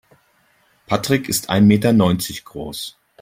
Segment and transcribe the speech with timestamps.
[0.87, 2.97] Patrick ist ein Meter neunzig groß.